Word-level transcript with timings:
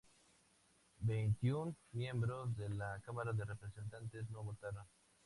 Veintiún 1.01 1.77
miembros 1.91 2.57
de 2.57 2.69
la 2.69 2.99
Cámara 3.05 3.33
de 3.33 3.45
Representantes 3.45 4.27
no 4.31 4.41
votaron. 4.43 4.83